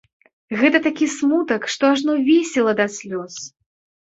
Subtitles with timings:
[0.61, 3.33] Гэта такі смутак, што ажно весела да слёз!